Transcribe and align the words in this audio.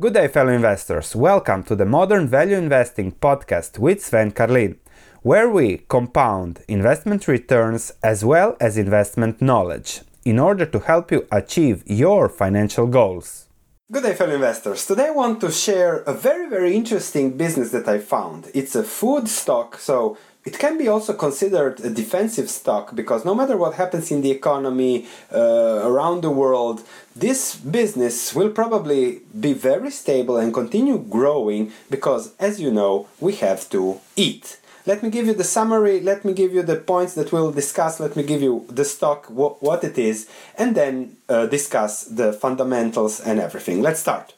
Good 0.00 0.14
day, 0.14 0.28
fellow 0.28 0.52
investors. 0.52 1.16
Welcome 1.16 1.64
to 1.64 1.74
the 1.74 1.84
Modern 1.84 2.28
Value 2.28 2.54
Investing 2.54 3.10
podcast 3.10 3.80
with 3.80 4.00
Sven 4.00 4.30
Carlin, 4.30 4.78
where 5.22 5.50
we 5.50 5.78
compound 5.88 6.60
investment 6.68 7.26
returns 7.26 7.90
as 8.00 8.24
well 8.24 8.56
as 8.60 8.78
investment 8.78 9.42
knowledge 9.42 10.02
in 10.24 10.38
order 10.38 10.64
to 10.66 10.78
help 10.78 11.10
you 11.10 11.26
achieve 11.32 11.82
your 11.84 12.28
financial 12.28 12.86
goals. 12.86 13.48
Good 13.90 14.04
day, 14.04 14.14
fellow 14.14 14.36
investors. 14.36 14.86
Today 14.86 15.06
I 15.06 15.10
want 15.10 15.40
to 15.40 15.50
share 15.50 16.02
a 16.02 16.12
very, 16.12 16.48
very 16.48 16.76
interesting 16.76 17.36
business 17.36 17.72
that 17.72 17.88
I 17.88 17.98
found. 17.98 18.52
It's 18.54 18.76
a 18.76 18.84
food 18.84 19.26
stock, 19.28 19.78
so 19.78 20.16
it 20.48 20.58
can 20.58 20.78
be 20.78 20.88
also 20.88 21.12
considered 21.12 21.74
a 21.80 21.90
defensive 22.02 22.48
stock 22.48 22.94
because 23.00 23.22
no 23.30 23.34
matter 23.40 23.56
what 23.62 23.74
happens 23.82 24.06
in 24.14 24.22
the 24.22 24.30
economy 24.30 24.94
uh, 25.40 25.80
around 25.90 26.22
the 26.22 26.30
world, 26.42 26.78
this 27.14 27.40
business 27.78 28.16
will 28.36 28.52
probably 28.62 29.02
be 29.46 29.52
very 29.52 29.90
stable 29.90 30.36
and 30.38 30.48
continue 30.60 30.98
growing 31.16 31.62
because, 31.90 32.22
as 32.48 32.54
you 32.64 32.70
know, 32.70 32.94
we 33.20 33.32
have 33.46 33.68
to 33.74 34.00
eat. 34.16 34.58
Let 34.86 35.02
me 35.02 35.10
give 35.10 35.26
you 35.26 35.34
the 35.34 35.50
summary, 35.58 36.00
let 36.00 36.24
me 36.24 36.32
give 36.32 36.54
you 36.56 36.62
the 36.62 36.76
points 36.92 37.12
that 37.18 37.30
we'll 37.30 37.52
discuss, 37.52 38.00
let 38.00 38.16
me 38.16 38.22
give 38.22 38.40
you 38.40 38.64
the 38.80 38.86
stock, 38.86 39.26
wh- 39.26 39.62
what 39.62 39.84
it 39.84 39.98
is, 39.98 40.30
and 40.56 40.74
then 40.74 41.18
uh, 41.28 41.44
discuss 41.44 42.04
the 42.04 42.32
fundamentals 42.32 43.20
and 43.20 43.38
everything. 43.38 43.82
Let's 43.82 44.00
start. 44.00 44.32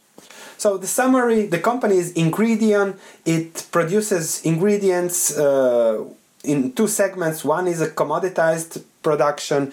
So 0.61 0.77
the 0.77 0.87
summary, 0.87 1.47
the 1.47 1.59
company 1.59 1.97
is 1.97 2.13
Ingredion. 2.13 2.99
It 3.25 3.67
produces 3.73 4.45
ingredients 4.45 5.35
uh, 5.35 6.05
in 6.45 6.73
two 6.73 6.87
segments. 6.87 7.43
One 7.43 7.67
is 7.67 7.81
a 7.81 7.89
commoditized 7.89 8.85
production, 9.03 9.73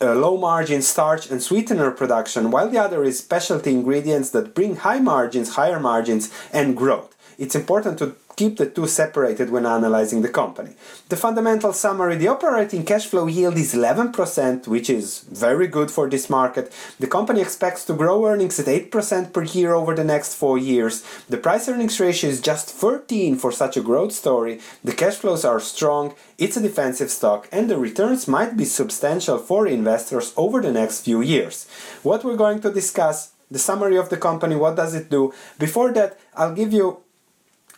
uh, 0.00 0.14
low 0.14 0.38
margin 0.38 0.80
starch 0.80 1.30
and 1.30 1.42
sweetener 1.42 1.90
production, 1.90 2.50
while 2.50 2.70
the 2.70 2.78
other 2.78 3.04
is 3.04 3.18
specialty 3.18 3.72
ingredients 3.72 4.30
that 4.30 4.54
bring 4.54 4.76
high 4.76 5.00
margins, 5.00 5.56
higher 5.56 5.78
margins, 5.78 6.32
and 6.50 6.78
growth. 6.78 7.14
It's 7.36 7.54
important 7.54 7.98
to 7.98 8.16
keep 8.36 8.56
the 8.56 8.68
two 8.68 8.86
separated 8.86 9.50
when 9.50 9.66
analyzing 9.66 10.22
the 10.22 10.28
company. 10.28 10.70
The 11.08 11.16
fundamental 11.16 11.72
summary 11.72 12.16
the 12.16 12.28
operating 12.28 12.84
cash 12.84 13.06
flow 13.06 13.26
yield 13.26 13.56
is 13.56 13.74
11%, 13.74 14.66
which 14.66 14.88
is 14.88 15.20
very 15.20 15.66
good 15.66 15.90
for 15.90 16.08
this 16.08 16.30
market. 16.30 16.72
The 16.98 17.06
company 17.06 17.40
expects 17.40 17.84
to 17.86 17.94
grow 17.94 18.26
earnings 18.26 18.58
at 18.58 18.66
8% 18.66 19.32
per 19.32 19.42
year 19.42 19.74
over 19.74 19.94
the 19.94 20.04
next 20.04 20.34
four 20.34 20.58
years. 20.58 21.02
The 21.28 21.36
price 21.36 21.68
earnings 21.68 22.00
ratio 22.00 22.30
is 22.30 22.40
just 22.40 22.70
13 22.70 23.36
for 23.36 23.52
such 23.52 23.76
a 23.76 23.82
growth 23.82 24.12
story. 24.12 24.60
The 24.84 24.92
cash 24.92 25.16
flows 25.16 25.44
are 25.44 25.60
strong, 25.60 26.14
it's 26.38 26.56
a 26.56 26.62
defensive 26.62 27.10
stock, 27.10 27.48
and 27.52 27.68
the 27.68 27.78
returns 27.78 28.28
might 28.28 28.56
be 28.56 28.64
substantial 28.64 29.38
for 29.38 29.66
investors 29.66 30.32
over 30.36 30.60
the 30.60 30.72
next 30.72 31.00
few 31.00 31.20
years. 31.20 31.66
What 32.02 32.24
we're 32.24 32.36
going 32.36 32.60
to 32.62 32.72
discuss 32.72 33.32
the 33.50 33.58
summary 33.58 33.96
of 33.96 34.08
the 34.08 34.16
company, 34.16 34.56
what 34.56 34.76
does 34.76 34.94
it 34.94 35.10
do? 35.10 35.32
Before 35.58 35.92
that, 35.92 36.18
I'll 36.34 36.54
give 36.54 36.72
you 36.72 37.02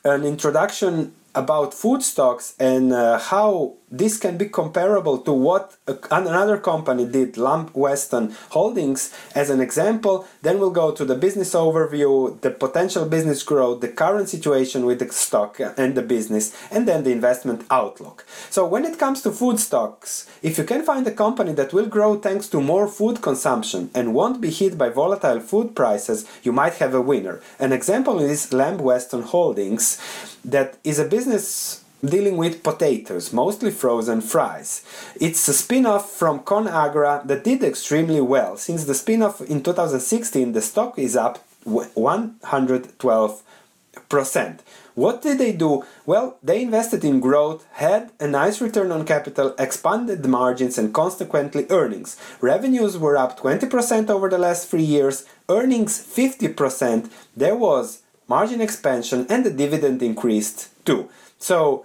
an 0.05 0.25
introduction 0.25 1.15
about 1.35 1.75
food 1.75 2.03
stocks 2.03 2.55
and 2.59 2.93
uh, 2.93 3.19
how 3.19 3.75
this 3.91 4.19
can 4.19 4.37
be 4.37 4.47
comparable 4.47 5.19
to 5.19 5.33
what 5.33 5.77
another 6.11 6.59
company 6.59 7.07
did, 7.07 7.37
Lamb 7.37 7.71
Weston 7.75 8.35
Holdings, 8.51 9.15
as 9.35 9.51
an 9.51 9.61
example. 9.61 10.27
Then 10.43 10.59
we'll 10.59 10.71
go 10.71 10.91
to 10.91 11.05
the 11.05 11.15
business 11.15 11.55
overview, 11.55 12.41
the 12.41 12.51
potential 12.51 13.07
business 13.07 13.43
growth, 13.43 13.81
the 13.81 13.89
current 13.89 14.29
situation 14.29 14.85
with 14.85 14.99
the 14.99 15.09
stock 15.13 15.61
and 15.61 15.95
the 15.95 16.03
business, 16.03 16.57
and 16.73 16.89
then 16.89 17.05
the 17.05 17.13
investment 17.13 17.65
outlook. 17.71 18.27
So, 18.51 18.67
when 18.67 18.85
it 18.85 18.99
comes 18.99 19.23
to 19.23 19.31
food 19.31 19.61
stocks, 19.61 20.29
if 20.43 20.59
you 20.59 20.65
can 20.65 20.83
find 20.83 21.07
a 21.07 21.13
company 21.13 21.53
that 21.53 21.73
will 21.73 21.87
grow 21.87 22.17
thanks 22.19 22.49
to 22.49 22.61
more 22.61 22.89
food 22.89 23.23
consumption 23.23 23.91
and 23.95 24.15
won't 24.15 24.41
be 24.41 24.51
hit 24.51 24.77
by 24.77 24.89
volatile 24.89 25.41
food 25.41 25.77
prices, 25.77 26.27
you 26.43 26.53
might 26.53 26.75
have 26.75 26.95
a 26.95 27.01
winner. 27.01 27.41
An 27.59 27.73
example 27.73 28.19
is 28.19 28.53
Lamb 28.53 28.79
Weston 28.79 29.23
Holdings, 29.23 30.01
that 30.45 30.79
is 30.85 30.99
a 30.99 31.05
business 31.05 31.85
dealing 32.05 32.37
with 32.37 32.63
potatoes, 32.63 33.33
mostly 33.33 33.71
frozen 33.71 34.21
fries. 34.21 34.85
It's 35.21 35.49
a 35.49 35.55
spin 35.55 35.87
off 35.87 36.11
from 36.11 36.41
ConAgra 36.41 37.27
that 37.27 37.45
did 37.45 37.65
extremely 37.65 38.21
well. 38.21 38.57
Since 38.57 38.85
the 38.85 38.95
spin 38.95 39.23
off 39.23 39.41
in 39.41 39.63
2016, 39.63 40.53
the 40.53 40.61
stock 40.61 40.99
is 40.99 41.17
up 41.17 41.39
112%. 41.67 44.59
What 44.95 45.23
did 45.23 45.39
they 45.39 45.53
do? 45.53 45.85
Well, 46.07 46.37
they 46.41 46.63
invested 46.63 47.05
in 47.05 47.19
growth, 47.19 47.67
had 47.73 48.13
a 48.21 48.29
nice 48.29 48.61
return 48.61 48.93
on 48.93 49.05
capital, 49.05 49.53
expanded 49.59 50.23
the 50.23 50.29
margins, 50.29 50.79
and 50.79 50.95
consequently 50.95 51.67
earnings. 51.69 52.17
Revenues 52.41 52.97
were 52.97 53.17
up 53.17 53.41
20% 53.41 54.09
over 54.09 54.29
the 54.29 54.39
last 54.39 54.69
three 54.69 54.85
years, 54.85 55.25
earnings 55.49 55.99
50%. 55.99 57.11
There 57.37 57.57
was 57.57 58.04
margin 58.29 58.61
expansion, 58.61 59.27
and 59.29 59.45
the 59.45 59.51
dividend 59.51 60.03
increased 60.03 60.69
too. 60.85 61.09
So, 61.39 61.85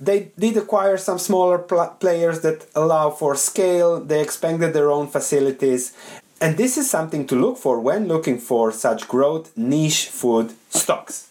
they 0.00 0.32
did 0.36 0.56
acquire 0.56 0.96
some 0.96 1.18
smaller 1.18 1.58
pl- 1.58 1.96
players 2.00 2.40
that 2.40 2.66
allow 2.74 3.10
for 3.10 3.36
scale, 3.36 4.00
they 4.00 4.20
expanded 4.20 4.74
their 4.74 4.90
own 4.90 5.06
facilities, 5.06 5.92
and 6.40 6.56
this 6.56 6.76
is 6.76 6.90
something 6.90 7.24
to 7.28 7.36
look 7.36 7.56
for 7.56 7.78
when 7.78 8.08
looking 8.08 8.38
for 8.38 8.72
such 8.72 9.06
growth 9.06 9.56
niche 9.56 10.08
food 10.08 10.54
stocks. 10.70 11.28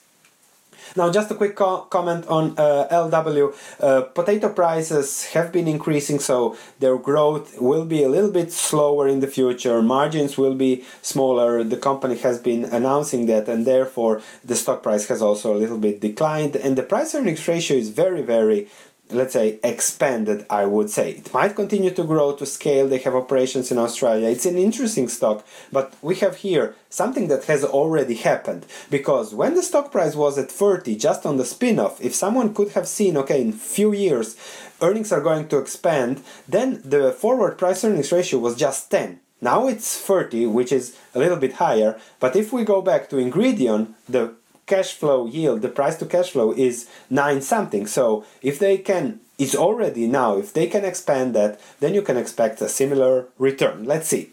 Now, 0.95 1.11
just 1.11 1.31
a 1.31 1.35
quick 1.35 1.55
co- 1.55 1.81
comment 1.89 2.27
on 2.27 2.55
uh, 2.57 2.87
LW. 2.91 3.53
Uh, 3.79 4.01
potato 4.01 4.49
prices 4.49 5.25
have 5.33 5.51
been 5.51 5.67
increasing, 5.67 6.19
so 6.19 6.57
their 6.79 6.97
growth 6.97 7.59
will 7.61 7.85
be 7.85 8.03
a 8.03 8.09
little 8.09 8.31
bit 8.31 8.51
slower 8.51 9.07
in 9.07 9.19
the 9.19 9.27
future. 9.27 9.81
Margins 9.81 10.37
will 10.37 10.55
be 10.55 10.83
smaller. 11.01 11.63
The 11.63 11.77
company 11.77 12.17
has 12.17 12.39
been 12.39 12.65
announcing 12.65 13.25
that, 13.27 13.47
and 13.47 13.65
therefore 13.65 14.21
the 14.43 14.55
stock 14.55 14.83
price 14.83 15.07
has 15.07 15.21
also 15.21 15.55
a 15.55 15.59
little 15.59 15.77
bit 15.77 16.01
declined. 16.01 16.55
And 16.55 16.77
the 16.77 16.83
price 16.83 17.15
earnings 17.15 17.47
ratio 17.47 17.77
is 17.77 17.89
very, 17.89 18.21
very 18.21 18.67
let's 19.13 19.33
say 19.33 19.59
expanded 19.63 20.45
i 20.49 20.65
would 20.65 20.89
say. 20.89 21.11
It 21.11 21.33
might 21.33 21.55
continue 21.55 21.91
to 21.91 22.03
grow 22.03 22.35
to 22.35 22.45
scale. 22.45 22.87
They 22.87 22.99
have 22.99 23.15
operations 23.15 23.71
in 23.71 23.77
australia. 23.77 24.29
It's 24.29 24.45
an 24.45 24.57
interesting 24.57 25.07
stock 25.07 25.45
but 25.71 25.93
we 26.01 26.15
have 26.15 26.37
here 26.37 26.75
something 26.89 27.27
that 27.29 27.45
has 27.45 27.63
already 27.63 28.15
happened. 28.15 28.65
Because 28.89 29.33
when 29.33 29.55
the 29.55 29.63
stock 29.63 29.91
price 29.91 30.15
was 30.15 30.37
at 30.37 30.51
30 30.51 30.95
just 30.95 31.25
on 31.25 31.37
the 31.37 31.45
spin-off 31.45 32.01
if 32.01 32.13
someone 32.15 32.53
could 32.53 32.69
have 32.69 32.87
seen 32.87 33.17
okay 33.17 33.41
in 33.41 33.53
few 33.53 33.93
years 33.93 34.35
earnings 34.81 35.11
are 35.11 35.21
going 35.21 35.47
to 35.47 35.57
expand 35.57 36.23
then 36.47 36.81
the 36.83 37.11
forward 37.11 37.57
price 37.57 37.83
earnings 37.83 38.11
ratio 38.11 38.39
was 38.39 38.55
just 38.55 38.89
10 38.91 39.19
now 39.41 39.67
it's 39.67 39.99
30 39.99 40.45
which 40.47 40.71
is 40.71 40.95
a 41.15 41.19
little 41.19 41.37
bit 41.37 41.53
higher. 41.53 41.99
But 42.19 42.35
if 42.35 42.53
we 42.53 42.63
go 42.63 42.81
back 42.81 43.09
to 43.09 43.15
ingredion 43.15 43.93
the 44.07 44.35
cash 44.71 44.91
flow 44.99 45.19
yield, 45.37 45.61
the 45.61 45.73
price 45.79 45.97
to 45.97 46.05
cash 46.05 46.29
flow 46.31 46.49
is 46.67 46.75
9 47.09 47.41
something. 47.41 47.85
So 47.97 48.23
if 48.41 48.55
they 48.63 48.75
can, 48.89 49.19
it's 49.37 49.55
already 49.65 50.07
now, 50.07 50.37
if 50.43 50.53
they 50.53 50.67
can 50.73 50.85
expand 50.85 51.35
that, 51.35 51.59
then 51.81 51.93
you 51.97 52.01
can 52.01 52.17
expect 52.23 52.61
a 52.61 52.69
similar 52.69 53.13
return. 53.37 53.77
Let's 53.91 54.07
see. 54.07 54.25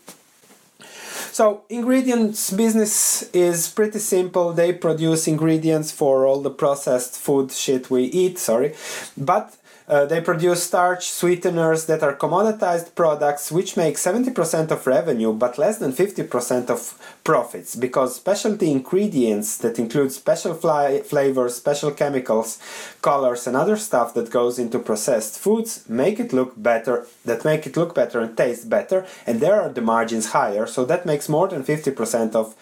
So 1.39 1.63
Ingredion's 1.71 2.51
business 2.51 3.23
is 3.33 3.69
pretty 3.79 4.01
simple. 4.17 4.53
They 4.53 4.73
produce 4.73 5.29
ingredients 5.29 5.91
for 6.01 6.27
all 6.27 6.41
the 6.43 6.57
processed 6.63 7.15
food 7.27 7.53
shit 7.53 7.91
we 7.91 8.03
eat, 8.23 8.39
sorry. 8.39 8.71
But 9.17 9.57
uh, 9.89 10.05
they 10.05 10.21
produce 10.21 10.63
starch 10.63 11.11
sweeteners 11.11 11.87
that 11.87 12.03
are 12.03 12.15
commoditized 12.15 12.95
products 12.95 13.51
which 13.51 13.77
make 13.77 13.97
70% 13.97 14.71
of 14.71 14.87
revenue 14.87 15.33
but 15.33 15.59
less 15.59 15.79
than 15.79 15.93
50% 15.93 16.69
of 16.69 16.99
profits 17.25 17.75
because 17.75 18.17
specialty 18.17 18.71
ingredients 18.71 19.57
that 19.59 19.79
include 19.79 20.13
special 20.13 20.55
fly- 20.55 21.01
flavors, 21.01 21.57
special 21.57 21.91
chemicals, 21.91 22.59
colors 23.01 23.47
and 23.47 23.57
other 23.57 23.77
stuff 23.77 24.13
that 24.15 24.31
goes 24.31 24.59
into 24.59 24.79
processed 24.79 25.39
foods 25.39 25.89
make 25.89 26.21
it 26.21 26.33
look 26.33 26.53
better, 26.57 27.07
that 27.25 27.45
make 27.45 27.67
it 27.67 27.77
look 27.77 27.95
better 27.95 28.21
and 28.21 28.37
taste 28.37 28.69
better 28.69 29.07
and 29.27 29.41
there 29.41 29.61
are 29.61 29.71
the 29.71 29.81
margins 29.81 30.33
higher 30.33 30.67
so 30.67 30.85
that 30.85 31.07
makes 31.07 31.29
more 31.29 31.49
than 31.49 31.65
50% 31.65 32.35
of 32.35 32.55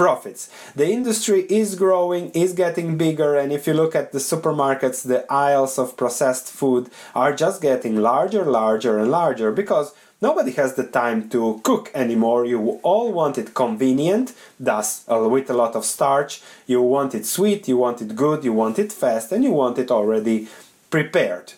profits. 0.00 0.48
The 0.74 0.88
industry 0.90 1.40
is 1.50 1.74
growing, 1.74 2.30
is 2.30 2.54
getting 2.54 2.96
bigger, 2.96 3.36
and 3.36 3.52
if 3.52 3.66
you 3.66 3.74
look 3.74 3.94
at 3.94 4.12
the 4.12 4.18
supermarkets, 4.30 5.06
the 5.06 5.30
aisles 5.30 5.78
of 5.78 5.94
processed 5.94 6.48
food 6.60 6.88
are 7.14 7.34
just 7.34 7.60
getting 7.60 7.96
larger, 7.96 8.44
larger, 8.46 8.98
and 8.98 9.10
larger 9.10 9.52
because 9.52 9.92
nobody 10.22 10.52
has 10.52 10.72
the 10.72 10.86
time 10.86 11.28
to 11.28 11.60
cook 11.64 11.90
anymore. 11.94 12.46
You 12.46 12.80
all 12.82 13.12
want 13.12 13.36
it 13.36 13.52
convenient, 13.52 14.32
thus 14.58 15.04
uh, 15.06 15.28
with 15.28 15.50
a 15.50 15.58
lot 15.62 15.76
of 15.76 15.84
starch. 15.84 16.40
You 16.66 16.80
want 16.80 17.14
it 17.14 17.26
sweet, 17.26 17.68
you 17.68 17.76
want 17.76 18.00
it 18.00 18.16
good, 18.16 18.42
you 18.42 18.54
want 18.54 18.78
it 18.78 18.92
fast, 18.92 19.32
and 19.32 19.44
you 19.44 19.52
want 19.52 19.76
it 19.78 19.90
already 19.90 20.48
prepared. 20.88 21.52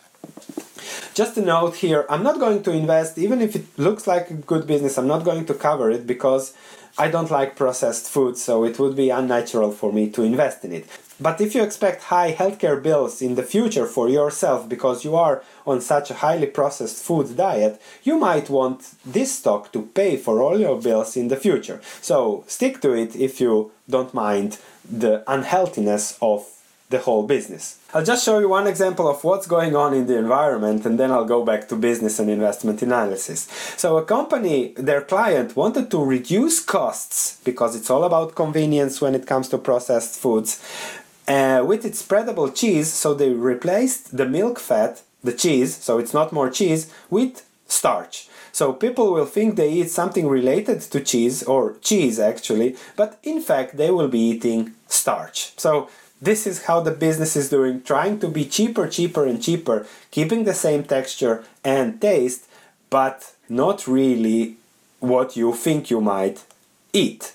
Just 1.14 1.36
a 1.36 1.42
note 1.42 1.76
here 1.76 2.06
I'm 2.08 2.22
not 2.22 2.38
going 2.38 2.62
to 2.64 2.72
invest, 2.72 3.18
even 3.18 3.40
if 3.40 3.54
it 3.56 3.66
looks 3.78 4.06
like 4.06 4.30
a 4.30 4.34
good 4.34 4.66
business, 4.66 4.98
I'm 4.98 5.06
not 5.06 5.24
going 5.24 5.46
to 5.46 5.54
cover 5.54 5.90
it 5.90 6.06
because 6.06 6.54
I 6.98 7.08
don't 7.08 7.30
like 7.30 7.56
processed 7.56 8.10
food, 8.10 8.36
so 8.36 8.64
it 8.64 8.78
would 8.78 8.94
be 8.94 9.08
unnatural 9.08 9.72
for 9.72 9.92
me 9.92 10.10
to 10.10 10.22
invest 10.22 10.62
in 10.64 10.72
it. 10.72 10.86
But 11.18 11.40
if 11.40 11.54
you 11.54 11.62
expect 11.62 12.04
high 12.04 12.34
healthcare 12.34 12.82
bills 12.82 13.22
in 13.22 13.34
the 13.34 13.42
future 13.42 13.86
for 13.86 14.08
yourself 14.08 14.68
because 14.68 15.04
you 15.04 15.16
are 15.16 15.42
on 15.66 15.80
such 15.80 16.10
a 16.10 16.14
highly 16.14 16.48
processed 16.48 17.02
food 17.02 17.36
diet, 17.36 17.80
you 18.02 18.18
might 18.18 18.50
want 18.50 18.94
this 19.06 19.38
stock 19.38 19.72
to 19.72 19.82
pay 19.94 20.16
for 20.16 20.42
all 20.42 20.58
your 20.58 20.80
bills 20.80 21.16
in 21.16 21.28
the 21.28 21.36
future. 21.36 21.80
So 22.00 22.44
stick 22.46 22.80
to 22.82 22.92
it 22.92 23.16
if 23.16 23.40
you 23.40 23.70
don't 23.88 24.12
mind 24.12 24.58
the 24.90 25.22
unhealthiness 25.26 26.18
of 26.20 26.46
the 26.92 27.00
whole 27.00 27.24
business. 27.26 27.78
I'll 27.92 28.04
just 28.04 28.24
show 28.24 28.38
you 28.38 28.48
one 28.48 28.68
example 28.68 29.08
of 29.08 29.24
what's 29.24 29.48
going 29.48 29.74
on 29.74 29.92
in 29.92 30.06
the 30.06 30.16
environment 30.16 30.86
and 30.86 30.94
then 31.00 31.10
I'll 31.10 31.32
go 31.36 31.44
back 31.44 31.68
to 31.68 31.76
business 31.76 32.20
and 32.20 32.30
investment 32.30 32.80
analysis. 32.82 33.48
So, 33.76 33.96
a 33.96 34.04
company, 34.04 34.74
their 34.76 35.02
client 35.02 35.56
wanted 35.56 35.90
to 35.90 35.98
reduce 36.16 36.56
costs 36.76 37.40
because 37.44 37.74
it's 37.74 37.90
all 37.90 38.04
about 38.04 38.36
convenience 38.36 39.00
when 39.00 39.14
it 39.14 39.26
comes 39.26 39.48
to 39.48 39.58
processed 39.58 40.20
foods 40.20 40.62
uh, 41.26 41.64
with 41.66 41.84
its 41.84 42.00
spreadable 42.06 42.54
cheese. 42.54 42.92
So, 42.92 43.14
they 43.14 43.30
replaced 43.30 44.16
the 44.16 44.26
milk 44.26 44.60
fat, 44.60 45.02
the 45.24 45.32
cheese, 45.32 45.76
so 45.76 45.98
it's 45.98 46.14
not 46.14 46.32
more 46.32 46.50
cheese, 46.50 46.92
with 47.10 47.44
starch. 47.66 48.28
So 48.52 48.74
people 48.74 49.12
will 49.12 49.26
think 49.26 49.56
they 49.56 49.72
eat 49.72 49.90
something 49.90 50.28
related 50.28 50.82
to 50.82 51.00
cheese 51.00 51.42
or 51.42 51.76
cheese 51.80 52.20
actually, 52.20 52.76
but 52.96 53.18
in 53.22 53.40
fact 53.40 53.78
they 53.78 53.90
will 53.90 54.08
be 54.08 54.20
eating 54.20 54.74
starch. 54.88 55.52
So 55.56 55.88
this 56.22 56.46
is 56.46 56.64
how 56.66 56.80
the 56.80 56.92
business 56.92 57.34
is 57.34 57.50
doing, 57.50 57.82
trying 57.82 58.20
to 58.20 58.28
be 58.28 58.44
cheaper, 58.44 58.86
cheaper, 58.86 59.26
and 59.26 59.42
cheaper, 59.42 59.84
keeping 60.12 60.44
the 60.44 60.54
same 60.54 60.84
texture 60.84 61.44
and 61.64 62.00
taste, 62.00 62.46
but 62.90 63.34
not 63.48 63.88
really 63.88 64.54
what 65.00 65.36
you 65.36 65.52
think 65.52 65.90
you 65.90 66.00
might 66.00 66.44
eat. 66.92 67.34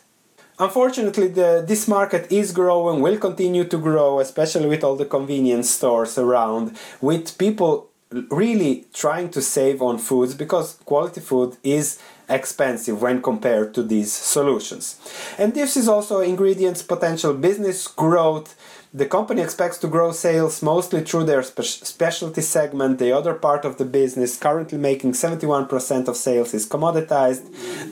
Unfortunately, 0.58 1.28
the, 1.28 1.64
this 1.68 1.88
market 1.88 2.32
is 2.32 2.52
growing, 2.52 3.02
will 3.02 3.18
continue 3.18 3.66
to 3.66 3.78
grow, 3.78 4.20
especially 4.20 4.68
with 4.68 4.84
all 4.84 4.96
the 4.96 5.06
convenience 5.06 5.70
stores 5.70 6.18
around, 6.18 6.76
with 7.02 7.38
people 7.38 7.87
really 8.30 8.86
trying 8.94 9.30
to 9.32 9.42
save 9.42 9.82
on 9.82 9.98
foods 9.98 10.34
because 10.34 10.76
quality 10.86 11.22
food 11.22 11.58
is 11.64 12.00
expensive 12.30 13.02
when 13.02 13.22
compared 13.22 13.74
to 13.74 13.84
these 13.84 14.12
solutions. 14.12 15.00
And 15.38 15.54
this 15.54 15.78
is 15.78 15.88
also 15.88 16.22
Ingredion's 16.22 16.84
potential 16.84 17.34
business 17.34 17.88
growth 17.88 18.56
the 18.94 19.06
company 19.06 19.42
expects 19.42 19.78
to 19.80 19.88
grow 19.88 20.12
sales 20.12 20.64
mostly 20.64 21.02
through 21.02 21.26
their 21.26 21.44
spe- 21.44 21.86
specialty 21.86 22.42
segment. 22.42 23.00
The 23.00 23.12
other 23.12 23.34
part 23.34 23.66
of 23.66 23.78
the 23.78 23.86
business, 23.86 24.40
currently 24.40 24.78
making 24.78 25.12
71% 25.12 26.08
of 26.08 26.16
sales, 26.16 26.54
is 26.54 26.68
commoditized 26.68 27.44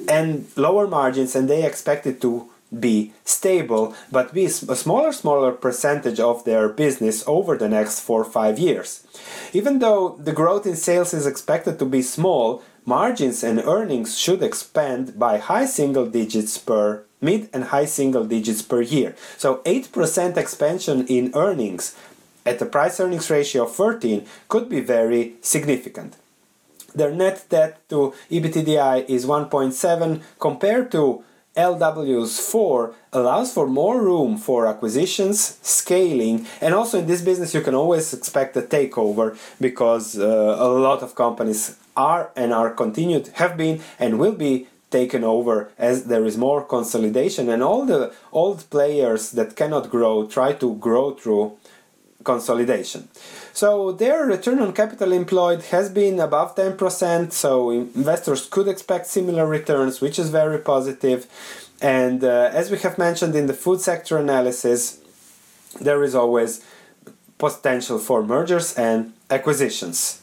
and 0.10 0.48
lower 0.56 0.88
margins, 0.88 1.36
and 1.36 1.50
they 1.50 1.64
expect 1.64 2.08
it 2.08 2.22
to 2.22 2.50
be 2.80 3.13
stable, 3.24 3.95
but 4.12 4.33
be 4.33 4.45
a 4.45 4.50
smaller, 4.50 5.12
smaller 5.12 5.51
percentage 5.51 6.19
of 6.19 6.44
their 6.45 6.69
business 6.69 7.24
over 7.27 7.57
the 7.57 7.69
next 7.69 8.00
four 8.00 8.22
or 8.22 8.31
five 8.31 8.60
years. 8.60 9.06
Even 9.54 9.80
though 9.80 10.18
the 10.19 10.33
growth 10.33 10.66
in 10.66 10.75
sales 10.75 11.13
is 11.13 11.25
expected 11.25 11.80
to 11.80 11.86
be 11.86 12.01
small, 12.01 12.63
margins 12.86 13.44
and 13.44 13.60
earnings 13.60 14.18
should 14.18 14.44
expand 14.44 15.18
by 15.18 15.38
high 15.38 15.66
single 15.66 16.06
digits 16.06 16.57
per 16.57 17.04
mid 17.22 17.50
and 17.54 17.66
high 17.66 17.86
single 17.86 18.25
digits 18.25 18.62
per 18.62 18.81
year. 18.81 19.16
So 19.38 19.57
8% 19.66 20.38
expansion 20.38 21.07
in 21.07 21.31
earnings 21.33 21.95
at 22.45 22.62
a 22.62 22.66
price 22.66 23.00
earnings 23.00 23.30
ratio 23.30 23.63
of 23.63 23.74
13 23.74 24.25
could 24.48 24.69
be 24.69 24.80
very 24.80 25.33
significant. 25.42 26.16
Their 26.94 27.12
net 27.12 27.45
debt 27.50 27.89
to 27.89 28.13
EBITDA 28.31 29.10
is 29.10 29.25
1.7 29.25 30.21
compared 30.39 30.92
to 30.92 31.24
LW's 31.56 32.40
4 32.40 32.94
allows 33.13 33.54
for 33.54 33.66
more 33.66 34.02
room 34.02 34.38
for 34.38 34.68
acquisitions, 34.68 35.57
scaling, 35.62 36.46
and 36.60 36.74
also 36.74 37.00
in 37.00 37.07
this 37.07 37.22
business 37.22 37.54
you 37.54 37.62
can 37.62 37.75
always 37.75 38.13
expect 38.13 38.57
a 38.57 38.62
takeover 38.62 39.38
because 39.62 40.18
uh, 40.18 40.25
a 40.60 40.68
lot 40.68 41.02
of 41.02 41.16
companies 41.16 41.78
are 41.96 42.31
and 42.36 42.54
are 42.54 42.72
continued, 42.72 43.28
have 43.36 43.56
been, 43.56 43.81
and 43.98 44.19
will 44.19 44.34
be 44.36 44.68
taken 44.92 45.24
over 45.24 45.72
as 45.78 46.06
there 46.06 46.25
is 46.25 46.38
more 46.38 46.63
consolidation 46.63 47.50
and 47.50 47.63
all 47.63 47.86
the 47.86 48.13
old 48.31 48.69
players 48.69 49.31
that 49.31 49.56
cannot 49.56 49.90
grow 49.90 50.25
try 50.28 50.54
to 50.54 50.75
grow 50.75 51.12
through 51.12 51.57
consolidation. 52.24 53.07
So 53.56 53.94
their 53.94 54.25
return 54.25 54.60
on 54.60 54.74
capital 54.74 55.13
employed 55.13 55.63
has 55.72 55.90
been 55.90 56.19
above 56.19 56.57
10%, 56.57 57.31
so 57.31 57.72
investors 57.72 58.48
could 58.48 58.68
expect 58.68 59.07
similar 59.07 59.48
returns, 59.48 60.02
which 60.02 60.19
is 60.19 60.30
very 60.30 60.60
positive. 60.60 61.25
And 61.81 62.22
uh, 62.22 62.50
as 62.52 62.69
we 62.69 62.78
have 62.80 62.98
mentioned 62.98 63.34
in 63.34 63.48
the 63.48 63.54
food 63.54 63.80
sector 63.80 64.18
analysis, 64.18 65.00
there 65.80 66.04
is 66.04 66.13
always 66.13 66.66
potential 67.38 67.98
for 67.98 68.22
mergers 68.22 68.74
and 68.74 69.13
acquisitions. 69.30 70.22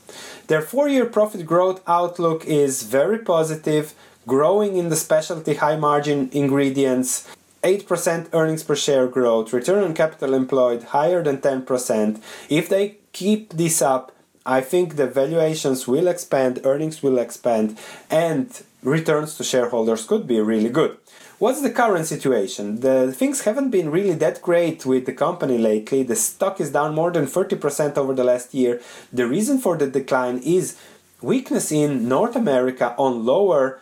Their 0.48 0.60
four 0.60 0.90
year 0.90 1.06
profit 1.06 1.46
growth 1.46 1.80
outlook 1.86 2.44
is 2.44 2.82
very 2.82 3.18
positive, 3.18 3.94
growing 4.26 4.76
in 4.76 4.90
the 4.90 4.96
specialty 4.96 5.54
high 5.54 5.76
margin 5.76 6.28
ingredients. 6.32 7.26
8% 7.62 8.28
earnings 8.34 8.64
per 8.64 8.76
share 8.76 9.06
growth, 9.06 9.52
return 9.54 9.84
on 9.84 9.94
capital 9.94 10.34
employed 10.34 10.82
higher 10.82 11.22
than 11.22 11.38
10%. 11.38 12.20
If 12.50 12.68
they 12.68 12.98
keep 13.12 13.52
this 13.52 13.82
up, 13.82 14.12
I 14.44 14.60
think 14.60 14.96
the 14.96 15.06
valuations 15.06 15.86
will 15.86 16.08
expand, 16.08 16.60
earnings 16.64 17.02
will 17.02 17.18
expand, 17.18 17.78
and 18.10 18.48
returns 18.82 19.36
to 19.36 19.44
shareholders 19.44 20.04
could 20.04 20.26
be 20.26 20.40
really 20.40 20.70
good. 20.70 20.96
What's 21.38 21.62
the 21.62 21.70
current 21.70 22.06
situation? 22.06 22.80
The 22.80 23.12
things 23.12 23.42
haven't 23.42 23.70
been 23.70 23.90
really 23.90 24.14
that 24.14 24.42
great 24.42 24.86
with 24.86 25.06
the 25.06 25.12
company 25.12 25.58
lately. 25.58 26.02
The 26.02 26.16
stock 26.16 26.60
is 26.60 26.70
down 26.70 26.94
more 26.94 27.10
than 27.10 27.26
30% 27.26 27.96
over 27.96 28.14
the 28.14 28.24
last 28.24 28.54
year. 28.54 28.80
The 29.12 29.26
reason 29.26 29.58
for 29.58 29.76
the 29.76 29.88
decline 29.88 30.38
is 30.38 30.76
weakness 31.20 31.72
in 31.72 32.08
North 32.08 32.36
America 32.36 32.94
on 32.96 33.24
lower 33.24 33.80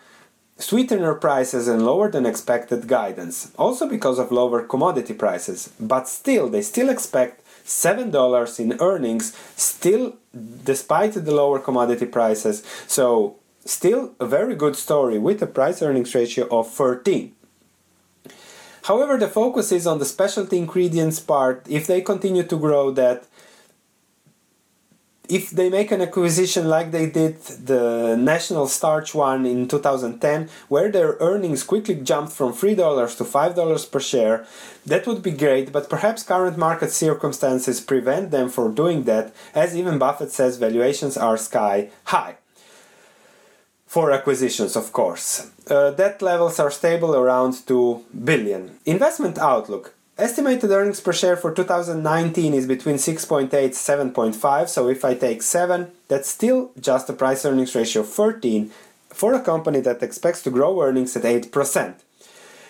sweetener 0.57 1.15
prices 1.15 1.67
and 1.67 1.85
lower 1.85 2.09
than 2.09 2.25
expected 2.25 2.87
guidance, 2.87 3.51
also 3.57 3.87
because 3.87 4.19
of 4.19 4.31
lower 4.31 4.63
commodity 4.63 5.13
prices. 5.13 5.71
But 5.79 6.07
still, 6.07 6.49
they 6.49 6.61
still 6.61 6.89
expect 6.89 7.40
$7 7.65 8.59
in 8.59 8.79
earnings, 8.79 9.35
still 9.55 10.15
despite 10.63 11.13
the 11.13 11.33
lower 11.33 11.59
commodity 11.59 12.05
prices. 12.05 12.63
So, 12.87 13.35
still 13.65 14.13
a 14.19 14.25
very 14.25 14.55
good 14.55 14.75
story 14.75 15.19
with 15.19 15.41
a 15.41 15.47
price 15.47 15.81
earnings 15.81 16.13
ratio 16.15 16.47
of 16.49 16.69
13. 16.71 17.33
However, 18.83 19.17
the 19.17 19.27
focus 19.27 19.71
is 19.71 19.85
on 19.85 19.99
the 19.99 20.05
specialty 20.05 20.57
ingredients 20.57 21.19
part. 21.19 21.65
If 21.69 21.85
they 21.85 22.01
continue 22.01 22.43
to 22.43 22.57
grow 22.57 22.89
that, 22.91 23.25
if 25.31 25.49
they 25.49 25.69
make 25.69 25.91
an 25.91 26.01
acquisition 26.01 26.67
like 26.67 26.91
they 26.91 27.09
did 27.09 27.39
the 27.41 28.17
National 28.19 28.67
Starch 28.67 29.15
one 29.15 29.45
in 29.45 29.65
2010, 29.65 30.49
where 30.67 30.91
their 30.91 31.15
earnings 31.21 31.63
quickly 31.63 31.95
jumped 31.95 32.33
from 32.33 32.51
$3 32.51 32.75
to 33.17 33.23
$5 33.23 33.91
per 33.91 33.99
share, 34.01 34.45
that 34.85 35.07
would 35.07 35.23
be 35.23 35.31
great, 35.31 35.71
but 35.71 35.89
perhaps 35.89 36.23
current 36.23 36.57
market 36.57 36.91
circumstances 36.91 37.79
prevent 37.79 38.31
them 38.31 38.49
from 38.49 38.75
doing 38.75 39.05
that, 39.05 39.33
as 39.55 39.73
even 39.73 39.97
Buffett 39.97 40.31
says 40.31 40.57
valuations 40.57 41.15
are 41.15 41.37
sky 41.37 41.89
high. 42.05 42.35
For 43.87 44.11
acquisitions, 44.11 44.75
of 44.75 44.91
course. 44.91 45.49
Uh, 45.69 45.91
debt 45.91 46.21
levels 46.21 46.59
are 46.59 46.71
stable 46.71 47.15
around 47.15 47.65
2 47.65 48.03
billion. 48.23 48.79
Investment 48.85 49.37
outlook. 49.37 49.93
Estimated 50.21 50.69
earnings 50.69 51.01
per 51.01 51.13
share 51.13 51.35
for 51.35 51.51
2019 51.51 52.53
is 52.53 52.67
between 52.67 52.97
6.8 52.97 53.49
7.5. 53.49 54.69
So 54.69 54.87
if 54.87 55.03
I 55.03 55.15
take 55.15 55.41
7, 55.41 55.91
that's 56.09 56.29
still 56.29 56.69
just 56.79 57.09
a 57.09 57.13
price 57.13 57.43
earnings 57.43 57.73
ratio 57.73 58.03
of 58.03 58.09
13 58.09 58.69
for 59.09 59.33
a 59.33 59.41
company 59.41 59.79
that 59.79 60.03
expects 60.03 60.43
to 60.43 60.51
grow 60.51 60.79
earnings 60.79 61.17
at 61.17 61.23
8%. 61.23 61.95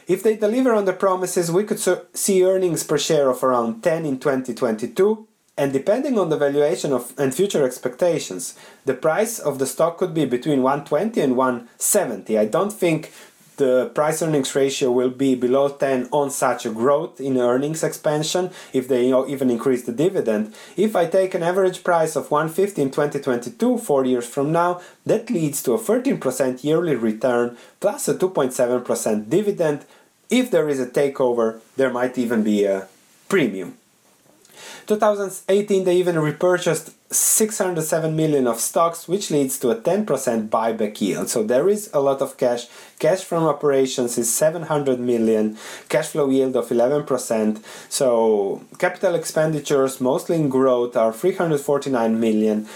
If 0.08 0.24
they 0.24 0.38
deliver 0.38 0.74
on 0.74 0.86
the 0.86 0.94
promises, 0.94 1.52
we 1.52 1.66
could 1.66 1.82
see 2.14 2.42
earnings 2.42 2.86
per 2.86 2.98
share 2.98 3.30
of 3.30 3.44
around 3.44 3.84
10 3.84 4.06
in 4.06 4.18
2022. 4.18 5.28
And 5.58 5.74
depending 5.74 6.18
on 6.18 6.30
the 6.30 6.38
valuation 6.38 6.94
of 6.94 7.14
and 7.18 7.36
future 7.36 7.66
expectations, 7.66 8.56
the 8.86 8.94
price 8.94 9.40
of 9.40 9.60
the 9.60 9.68
stock 9.68 9.98
could 9.98 10.14
be 10.14 10.24
between 10.24 10.64
120 10.64 11.20
and 11.20 11.36
170. 11.36 12.38
I 12.38 12.46
don't 12.46 12.72
think 12.72 13.12
the 13.62 13.92
price 13.94 14.24
earnings 14.24 14.56
ratio 14.56 14.90
will 14.90 15.12
be 15.12 15.36
below 15.36 15.70
10 15.70 16.10
on 16.12 16.32
such 16.32 16.66
a 16.66 16.72
growth 16.72 17.22
in 17.22 17.38
earnings 17.38 17.84
expansion 17.84 18.50
if 18.74 18.88
they 18.88 19.04
even 19.34 19.52
increase 19.52 19.84
the 19.84 19.92
dividend. 19.92 20.54
If 20.76 20.96
I 20.96 21.06
take 21.06 21.36
an 21.36 21.44
average 21.44 21.84
price 21.84 22.16
of 22.16 22.32
150 22.32 22.82
in 22.82 22.90
2022, 22.90 23.78
4 23.78 24.06
years 24.06 24.28
from 24.28 24.52
now, 24.52 24.82
that 25.06 25.30
leads 25.30 25.62
to 25.64 25.74
a 25.74 25.80
13% 25.80 26.64
yearly 26.64 26.96
return 26.96 27.56
plus 27.80 28.08
a 28.08 28.16
2.7% 28.16 29.30
dividend. 29.30 29.86
If 30.30 30.50
there 30.50 30.68
is 30.68 30.80
a 30.80 30.88
takeover, 30.88 31.60
there 31.78 31.92
might 31.92 32.18
even 32.18 32.42
be 32.42 32.66
a 32.66 32.88
premium. 33.30 33.78
2018 34.88 35.84
they 35.84 35.98
even 35.98 36.20
repurchased 36.20 36.92
607 37.14 38.16
million 38.16 38.48
of 38.48 38.60
stocks 38.60 39.08
which 39.08 39.32
leads 39.32 39.60
to 39.60 39.70
a 39.70 39.76
10% 39.76 40.50
buyback 40.50 41.02
yield. 41.02 41.28
So 41.30 41.44
there 41.44 41.68
is 41.68 41.90
a 41.94 42.00
lot 42.00 42.22
of 42.22 42.38
cash. 42.38 42.68
Cash 43.00 43.24
from 43.24 43.44
operations 43.44 44.18
is 44.18 44.34
700 44.34 45.00
million. 45.00 45.58
Cash 45.90 46.10
flow 46.10 46.30
yield 46.30 46.56
of 46.56 46.70
11% 46.70 47.62
so 47.90 48.62
capital 48.80 49.16
expenditures 49.16 50.00
mostly 50.00 50.38
in 50.38 50.50
growth 50.50 50.96
are 50.96 51.12
349 51.12 52.20
million 52.20 52.68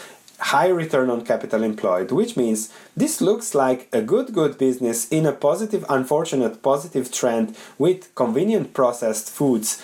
high 0.53 0.67
return 0.67 1.09
on 1.09 1.25
capital 1.25 1.63
employed, 1.63 2.11
which 2.11 2.37
means 2.37 2.71
this 2.95 3.19
looks 3.19 3.55
like 3.55 3.89
a 3.91 4.01
good, 4.01 4.31
good 4.31 4.57
business 4.59 5.07
in 5.09 5.25
a 5.25 5.31
positive, 5.31 5.83
unfortunate 5.89 6.61
positive 6.61 7.11
trend 7.11 7.55
with 7.79 8.13
convenient 8.13 8.73
processed 8.73 9.27
foods 9.29 9.81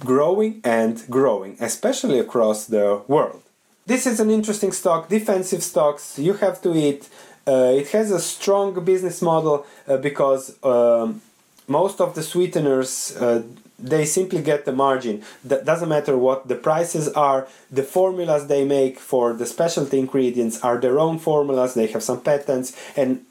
growing 0.00 0.60
and 0.64 1.04
growing, 1.10 1.56
especially 1.60 2.18
across 2.18 2.64
the 2.66 3.02
world. 3.08 3.42
This 3.86 4.06
is 4.06 4.20
an 4.20 4.30
interesting 4.30 4.72
stock, 4.72 5.10
defensive 5.10 5.62
stocks, 5.62 6.18
you 6.18 6.32
have 6.44 6.62
to 6.62 6.74
eat. 6.74 7.10
Uh, 7.46 7.74
it 7.80 7.88
has 7.88 8.10
a 8.10 8.20
strong 8.20 8.82
business 8.84 9.20
model 9.20 9.66
uh, 9.86 9.98
because 9.98 10.56
um, 10.64 11.20
most 11.68 12.00
of 12.00 12.14
the 12.14 12.22
sweeteners 12.22 13.14
uh, 13.20 13.42
they 13.84 14.04
simply 14.04 14.42
get 14.42 14.64
the 14.64 14.72
margin. 14.72 15.22
That 15.44 15.64
doesn't 15.64 15.88
matter 15.88 16.16
what 16.16 16.48
the 16.48 16.54
prices 16.54 17.08
are. 17.10 17.46
The 17.70 17.82
formulas 17.82 18.46
they 18.46 18.64
make 18.64 18.98
for 18.98 19.32
the 19.34 19.46
specialty 19.46 19.98
ingredients 19.98 20.60
are 20.62 20.78
their 20.78 20.98
own 20.98 21.18
formulas. 21.18 21.74
They 21.74 21.88
have 21.88 22.02
some 22.02 22.22
patents, 22.22 22.74
and 22.96 23.26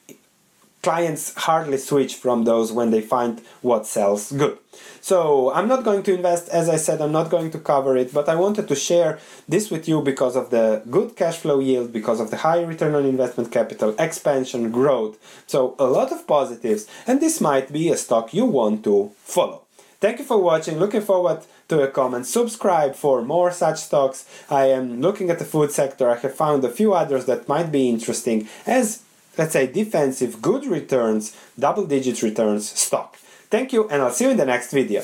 clients 0.83 1.33
hardly 1.35 1.77
switch 1.77 2.13
from 2.15 2.43
those 2.43 2.71
when 2.71 2.91
they 2.91 3.01
find 3.01 3.41
what 3.61 3.87
sells 3.87 4.31
good. 4.31 4.57
So 5.01 5.51
I'm 5.53 5.67
not 5.67 5.83
going 5.83 6.03
to 6.03 6.13
invest, 6.13 6.49
as 6.49 6.67
I 6.69 6.75
said, 6.75 7.01
I'm 7.01 7.11
not 7.11 7.29
going 7.29 7.51
to 7.51 7.59
cover 7.59 7.95
it, 7.97 8.13
but 8.13 8.27
I 8.29 8.35
wanted 8.35 8.67
to 8.67 8.75
share 8.75 9.19
this 9.47 9.71
with 9.71 9.87
you 9.87 10.01
because 10.01 10.35
of 10.35 10.49
the 10.49 10.83
good 10.89 11.15
cash 11.15 11.37
flow 11.37 11.59
yield, 11.59 11.91
because 11.93 12.19
of 12.19 12.31
the 12.31 12.37
high 12.37 12.61
return 12.63 12.95
on 12.95 13.05
investment 13.05 13.51
capital, 13.51 13.95
expansion, 13.97 14.71
growth. 14.71 15.17
So 15.47 15.75
a 15.79 15.85
lot 15.85 16.11
of 16.11 16.27
positives, 16.27 16.87
and 17.07 17.21
this 17.21 17.39
might 17.39 17.71
be 17.71 17.89
a 17.89 17.97
stock 17.97 18.33
you 18.33 18.45
want 18.45 18.83
to 18.83 19.11
follow. 19.23 19.61
Thank 20.03 20.19
you 20.19 20.25
for 20.25 20.37
watching. 20.37 20.79
Looking 20.79 20.99
forward 20.99 21.45
to 21.69 21.81
a 21.81 21.87
comment. 21.87 22.25
Subscribe 22.25 22.93
for 22.93 23.21
more 23.21 23.51
such 23.53 23.79
stocks. 23.79 24.25
I 24.49 24.65
am 24.65 24.99
looking 24.99 25.29
at 25.29 25.39
the 25.39 25.45
food 25.45 25.71
sector. 25.71 26.09
I 26.09 26.17
have 26.17 26.35
found 26.35 26.65
a 26.65 26.69
few 26.69 26.93
others 26.93 27.23
that 27.27 27.47
might 27.47 27.71
be 27.71 27.87
interesting 27.87 28.49
as, 28.67 29.01
let's 29.37 29.53
say, 29.53 29.65
defensive, 29.65 30.41
good 30.41 30.65
returns, 30.65 31.33
double 31.57 31.85
digit 31.85 32.21
returns 32.21 32.69
stock. 32.69 33.15
Thank 33.49 33.71
you, 33.71 33.87
and 33.87 34.01
I'll 34.01 34.11
see 34.11 34.25
you 34.25 34.31
in 34.31 34.35
the 34.35 34.45
next 34.45 34.73
video. 34.73 35.03